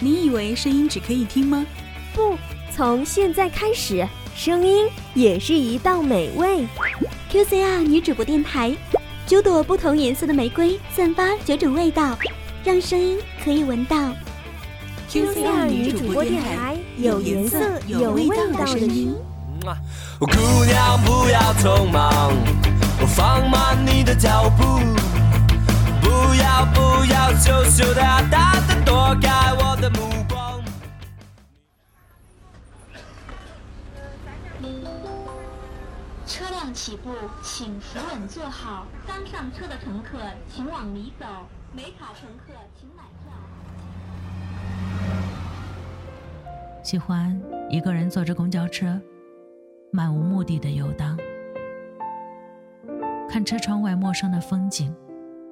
[0.00, 1.64] 你以为声音只可以听吗？
[2.14, 2.36] 不，
[2.74, 6.66] 从现在开始，声音也是一道美味。
[7.30, 8.74] QCR 女主播电台，
[9.26, 12.16] 九朵不同颜色的玫瑰，散发九种味道，
[12.64, 13.96] 让声音可以闻到。
[15.10, 19.14] QCR 女主播电台，有颜色、有味道的声音。
[20.18, 22.32] 姑娘不要匆忙，
[23.16, 24.80] 放慢你的脚步，
[26.00, 29.47] 不要不要羞羞答答的躲开我
[29.88, 30.62] 的目光。
[36.26, 38.86] 车辆起步，请扶稳坐好。
[39.06, 41.26] 刚上车的乘客请往里走，
[41.72, 43.32] 没卡乘客请买票。
[46.82, 49.00] 喜欢一个人坐着公交车。
[49.90, 51.16] 漫无目的的游荡，
[53.26, 54.94] 看车窗外陌生的风景，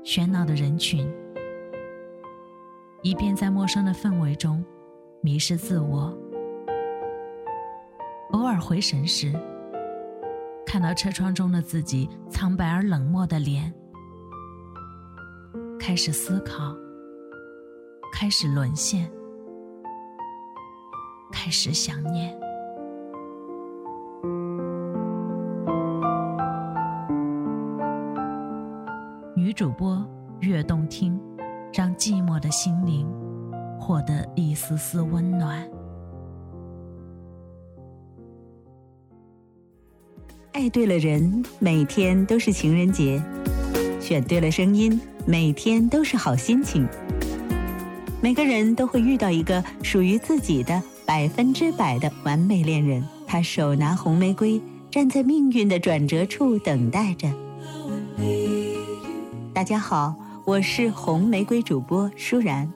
[0.05, 1.11] 喧闹的人群，
[3.02, 4.64] 一边在陌生的氛围中
[5.20, 6.16] 迷失自我。
[8.33, 9.33] 偶尔回神时，
[10.66, 13.72] 看到车窗中的自己苍白而冷漠的脸，
[15.78, 16.75] 开始思考，
[18.12, 19.10] 开始沦陷，
[21.33, 22.36] 开始想念。
[29.36, 30.05] 女主播
[30.41, 31.19] 越动听，
[31.77, 33.06] 让寂寞的心灵
[33.78, 35.62] 获得一丝丝温暖。
[40.52, 43.20] 爱对了人，每天都是情人节；
[44.00, 46.88] 选对了声音，每天都是好心情。
[48.22, 54.58] 每个人都会遇到一个属于自己的百分之百的完美恋人，他手拿红玫瑰，
[54.91, 57.28] 站在命运的转折处等待着。
[59.52, 60.14] 大家好，
[60.47, 62.72] 我是红玫瑰主播舒然，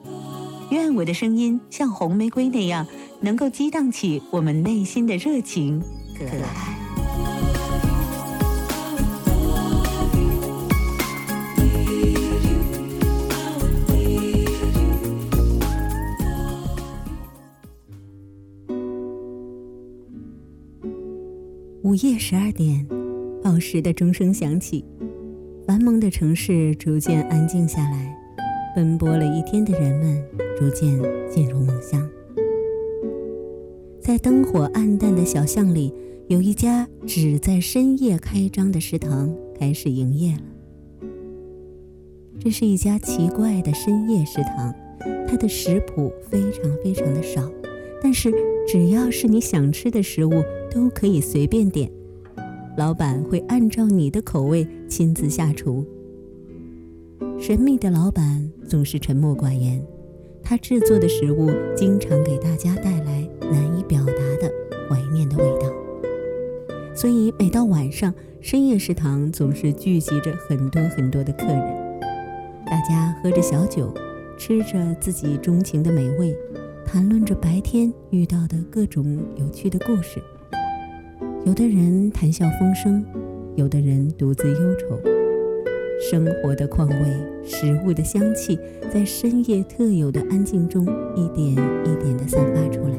[0.71, 2.85] 愿我的声音像红玫瑰那样，
[3.21, 5.81] 能够激荡起我们内心的热情
[6.19, 6.77] 可爱。
[21.83, 22.85] 午夜十二点，
[23.41, 24.83] 报时的钟声响起。
[25.71, 28.13] 繁忙的城市逐渐安静下来，
[28.75, 30.21] 奔波了一天的人们
[30.59, 32.05] 逐渐进入梦乡。
[34.01, 35.93] 在灯火暗淡的小巷里，
[36.27, 40.41] 有一家只在深夜开张的食堂开始营业了。
[42.37, 44.75] 这是一家奇怪的深夜食堂，
[45.25, 47.49] 它的食谱非常非常的少，
[48.03, 48.29] 但是
[48.67, 51.89] 只要是你想吃的食物，都可以随便点。
[52.77, 55.85] 老板会按照你的口味亲自下厨。
[57.37, 59.83] 神秘的老板总是沉默寡言，
[60.41, 64.51] 他制作的食物经常给大家带来难以表达的
[64.89, 65.67] 怀念的味道。
[66.95, 71.99] 所以每到晚上，深夜食堂总是聚集着很多很多的客人，
[72.65, 73.93] 大家喝着小酒，
[74.37, 76.33] 吃着自己钟情的美味，
[76.85, 80.21] 谈论着白天遇到的各种有趣的故事。
[81.43, 83.03] 有的人谈笑风生，
[83.55, 84.99] 有的人独自忧愁。
[85.99, 86.95] 生活的况味，
[87.43, 88.59] 食物的香气，
[88.93, 90.85] 在深夜特有的安静中，
[91.15, 92.95] 一点一点地散发出来。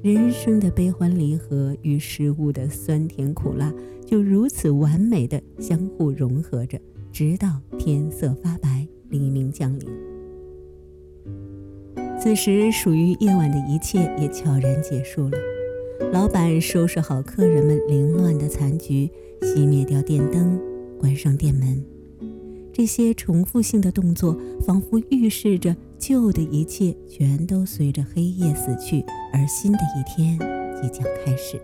[0.00, 3.70] 人生的悲欢离合与食物的酸甜苦辣，
[4.06, 6.80] 就如此完美的相互融合着，
[7.12, 9.86] 直到天色发白，黎明降临。
[12.18, 15.36] 此时，属于夜晚的一切也悄然结束了。
[16.12, 20.60] 老板收拾好客人们凌乱的残局，熄灭掉电灯，
[20.98, 21.82] 关上店门。
[22.72, 29.02] 这些重复性的动作，仿佛预示着旧的一切全都随着黑夜死去，
[29.32, 30.38] 而新的一天
[30.80, 31.60] 即将开始。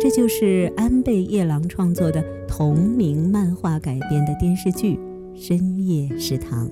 [0.00, 4.94] 这就是安倍夜郎创作的同名漫画改编的电视剧
[5.34, 6.68] 《深夜食堂》。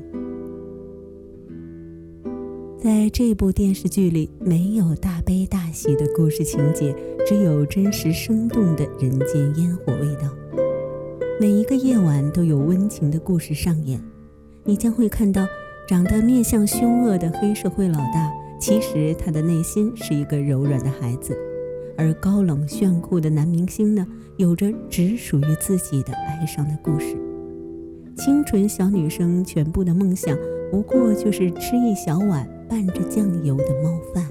[2.79, 6.95] 在这部电视剧里，没有大悲大喜的故事情节，
[7.27, 10.31] 只有真实生动的人间烟火味道。
[11.41, 13.99] 每一个夜晚都有温情的故事上演，
[14.63, 15.47] 你将会看到
[15.89, 18.31] 长得面相凶恶的黑社会老大，
[18.61, 21.33] 其实他的内心是一个柔软的孩子；
[21.97, 24.07] 而高冷炫酷的男明星呢，
[24.37, 27.17] 有着只属于自己的哀伤的故事。
[28.19, 30.37] 清纯小女生全部的梦想，
[30.71, 32.47] 不过就是吃一小碗。
[32.69, 34.27] 拌着酱油的猫饭，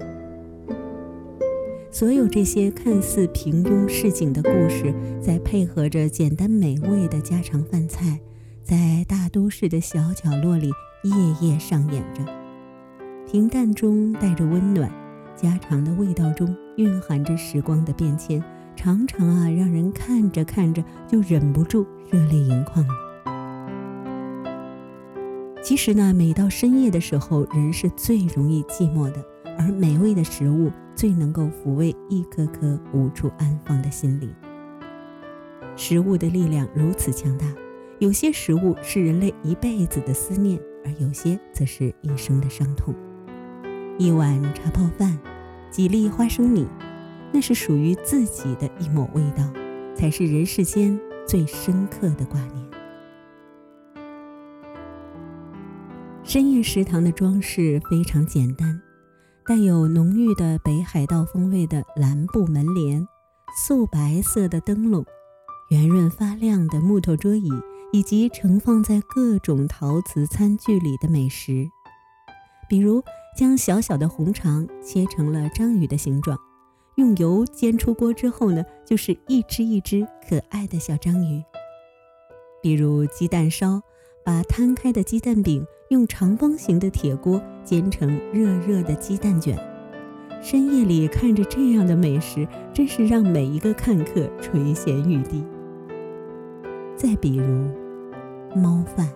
[1.91, 8.19] 所有这些看似平庸市井的故事，再配合着简单美味的家常饭菜，
[8.63, 10.69] 在大都市的小角落里
[11.03, 12.23] 夜夜上演着。
[13.25, 14.91] 平淡中带着温暖，
[15.35, 18.43] 家常的味道中蕴含着时光的变迁，
[18.75, 23.04] 常常啊，让人看着看着就忍不住热泪盈眶了。
[25.65, 29.25] 其实呢，每到深夜的时候，人是最容易寂寞的，
[29.57, 34.31] 而美味的食物最能够抚慰一颗颗无处安放的心灵。
[35.75, 37.51] 食物的力量如此强大，
[37.97, 42.93] 有些食物是人类一辈子的思念，而有些则是一生的伤痛。
[43.97, 45.17] 一碗茶泡饭，
[45.71, 46.67] 几粒花生米，
[47.31, 49.43] 那是属于自己的一抹味道，
[49.95, 52.63] 才是人世间最深刻的挂念。
[56.27, 58.81] 深夜食堂的装饰非常简单，
[59.45, 63.07] 带有浓郁的北海道风味的蓝布门帘，
[63.63, 65.05] 素白色的灯笼。
[65.69, 67.51] 圆润发亮的木头桌椅，
[67.93, 71.69] 以及盛放在各种陶瓷餐具里的美食，
[72.67, 73.03] 比如
[73.37, 76.35] 将小小的红肠切成了章鱼的形状，
[76.95, 81.43] 用油煎出锅之后呢，就是一只一只可爱的小章鱼。
[82.63, 83.79] 比如鸡蛋烧，
[84.23, 85.63] 把摊开的鸡蛋饼
[85.95, 89.57] 用长方形的铁锅煎成热热的鸡蛋卷。
[90.41, 95.41] 深夜里看着这样的美食，真是让每一个看客垂涎欲滴。
[96.97, 97.69] 再比如，
[98.53, 99.09] 猫饭。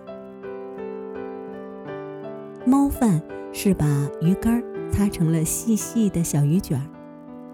[2.64, 3.20] 猫饭
[3.52, 3.86] 是把
[4.22, 6.82] 鱼干擦成了细细的小鱼卷儿，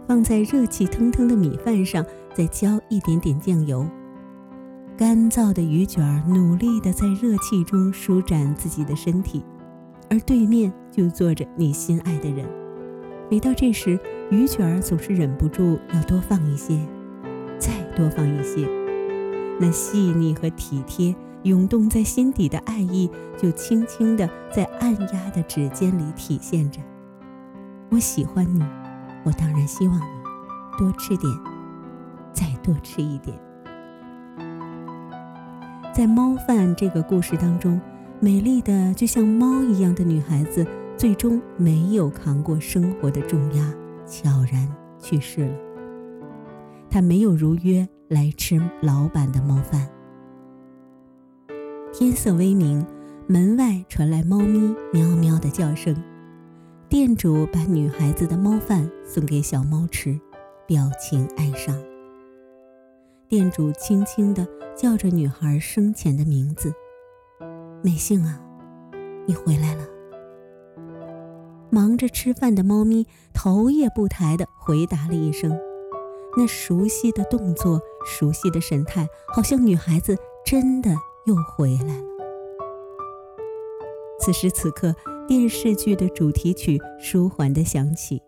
[0.06, 3.84] 放在热气腾腾的米饭上，再浇一点点酱油。
[4.96, 9.44] 干燥的鱼卷儿努力地在热气中舒展自己的身体，
[10.08, 12.46] 而对面就坐着你心爱的人。
[13.30, 14.00] 每到这时，
[14.30, 16.78] 鱼卷儿总是忍不住要多放一些，
[17.58, 18.66] 再多放一些。
[19.60, 26.80] 那细腻和体贴涌动在心底的爱意，就轻轻地在按压的指尖里体现着。
[27.90, 28.64] 我喜欢你，
[29.24, 30.22] 我当然希望你
[30.78, 31.30] 多吃点，
[32.32, 33.38] 再多吃一点。
[35.96, 37.80] 在猫饭这个故事当中，
[38.20, 43.72] 美丽的就像猫一样的女孩子，最终没有扛过生活的重压，
[44.04, 45.54] 悄然去世了。
[46.90, 47.88] 她没有如约。
[48.08, 49.88] 来吃老板的猫饭。
[51.92, 52.86] 天色微明，
[53.26, 55.96] 门外传来猫咪喵喵的叫声。
[56.88, 60.20] 店主把女孩子的猫饭送给小猫吃，
[60.68, 61.74] 表情哀伤。
[63.28, 64.46] 店主轻轻地
[64.76, 66.72] 叫着女孩生前的名字
[67.82, 68.40] ：“美幸啊，
[69.26, 69.84] 你回来了。”
[71.68, 75.58] 忙着吃饭的猫咪头也不抬地回答了一声。
[76.36, 80.90] 那熟悉的动作，熟悉的神态，好像女孩子真的
[81.24, 82.04] 又回来了。
[84.20, 84.94] 此时此刻，
[85.26, 88.22] 电视剧的主题曲舒缓地响起，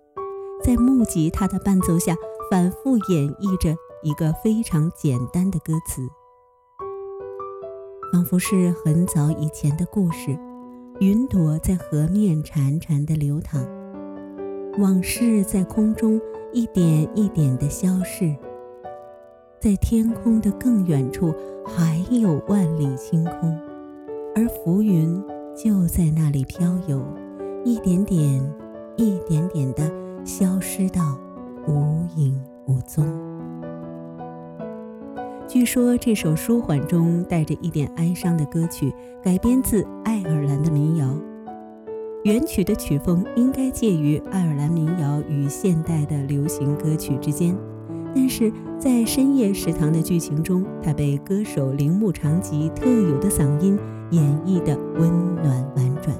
[0.64, 2.16] 在木吉他的伴奏下，
[2.50, 6.08] 反复演绎着一个非常简单的歌词，
[8.12, 10.38] 仿佛是很早以前的故事。
[11.00, 13.64] 云朵在河面潺潺地流淌，
[14.78, 16.20] 往事在空中。
[16.50, 18.34] 一点一点的消逝，
[19.60, 21.34] 在天空的更远处
[21.66, 23.54] 还有万里晴空，
[24.34, 25.22] 而浮云
[25.54, 27.04] 就在那里飘游，
[27.66, 28.42] 一点点、
[28.96, 29.92] 一点点的
[30.24, 31.18] 消失到
[31.66, 33.04] 无影无踪。
[35.48, 41.08] 据说这首舒缓中带着一点哀伤的歌曲，改编自爱尔兰的民谣。
[42.22, 47.56] 原曲的曲风应该介于爱尔兰民谣与现代的流行歌曲之间，
[48.14, 53.78] 但是在深夜食堂的剧情中，它被歌手铃木长吉特有的嗓音
[54.10, 56.14] 演绎的温暖婉转，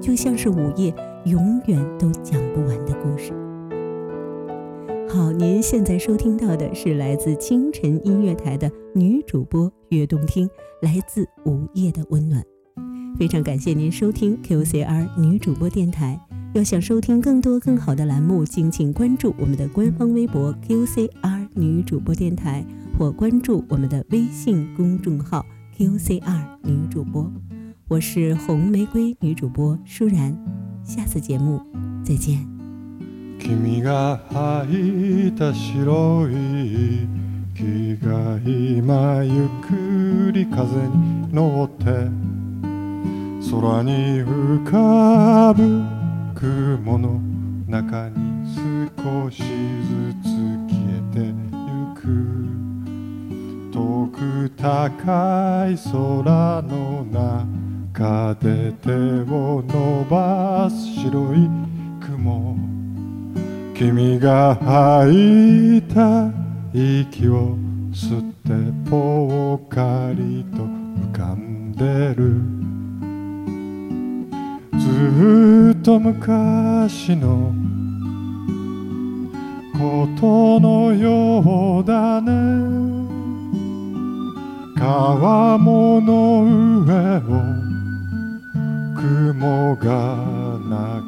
[0.00, 0.92] 就像是午夜
[1.26, 3.32] 永远都讲不完的故事。
[5.14, 10.50] 好，您现在收听到的是来自清晨音乐台的女主播悦动听，
[10.82, 12.42] 来自午夜的温暖。
[13.16, 16.20] 非常感谢您收听 QCR 女主播电台。
[16.52, 22.66] 要想收听更多更好的栏目，敬请关注我们的官方微博 QCR 女主播电台，
[22.98, 25.46] 或关注我们的微信公众号
[25.78, 27.30] QCR 女主播。
[27.86, 30.36] 我是红玫瑰女主播舒然，
[30.82, 31.60] 下次节目
[32.04, 32.63] 再见。
[33.44, 37.06] 君が履いた白い
[37.54, 41.84] 木が今ゆっくり風に乗って
[43.50, 45.82] 空に浮かぶ
[46.34, 47.20] 雲の
[47.68, 48.48] 中に
[48.96, 49.44] 少しず
[50.22, 50.24] つ
[50.66, 51.34] 消えてゆ
[51.94, 52.00] く。
[53.70, 57.04] 遠く高い空の
[57.92, 58.90] 中で手
[59.30, 61.50] を伸ばす白い
[62.00, 62.63] 雲。
[63.74, 66.30] 君が吐いた
[66.72, 67.56] 息を
[67.92, 72.40] 吸ってぽっかりと浮かんでる。
[74.78, 77.52] ずっと昔の
[79.72, 82.30] ことのようだね。
[84.76, 86.44] 川面の
[86.84, 87.20] 上を
[88.96, 90.16] 雲が
[91.02, 91.03] 流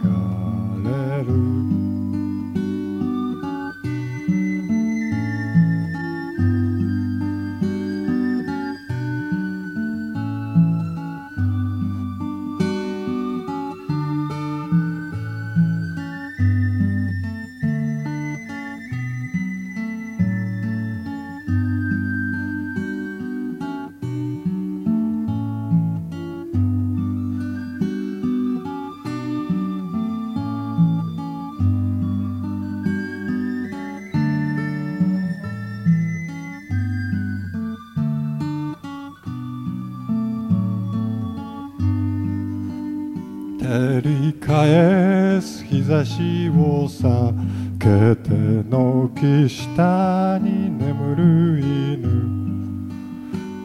[44.46, 47.34] 返す日差しを避
[47.80, 48.30] けて
[48.70, 52.36] 軒下に眠る犬。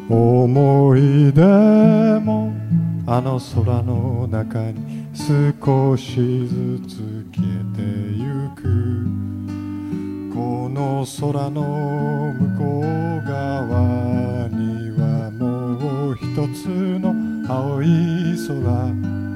[0.10, 1.44] 思い出
[2.22, 2.52] も
[3.06, 6.16] あの空の中に少し
[6.48, 7.84] ずつ消えて
[8.18, 8.64] ゆく。
[10.34, 16.24] この空の向こう側にはもう一
[16.60, 16.66] つ
[17.00, 17.14] の
[17.48, 17.86] 青い
[18.48, 19.31] 空。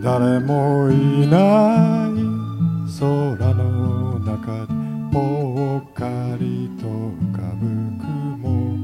[0.00, 2.12] 誰もいない
[3.00, 4.72] 空の中で
[5.12, 6.06] ぽっか
[6.38, 7.66] りと浮かぶ
[7.98, 8.78] 雲。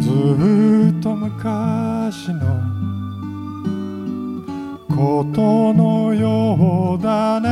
[0.00, 0.08] ず
[0.98, 2.40] っと昔の
[4.88, 7.48] ことのようだね。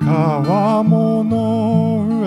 [0.00, 2.19] 川面の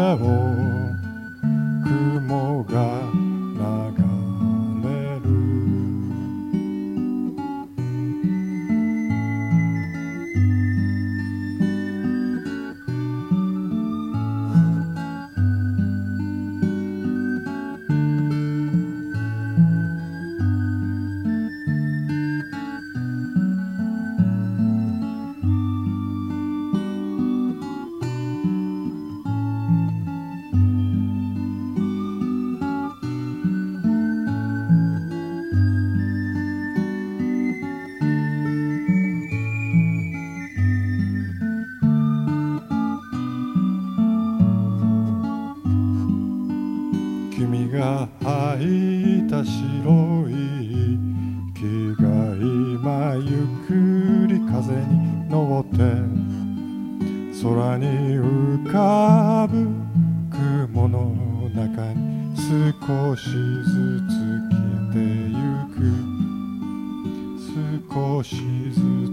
[52.84, 53.26] まゆっ
[53.66, 53.72] く
[54.28, 55.78] り風に乗って
[57.42, 57.88] 空に
[58.20, 59.70] 浮かぶ
[60.30, 61.16] 雲の
[61.56, 63.32] 中に少しず
[64.10, 64.12] つ
[64.50, 64.60] 消
[64.90, 65.34] えてゆ
[65.74, 66.14] く。
[67.94, 68.36] 少し
[68.72, 69.13] ずつ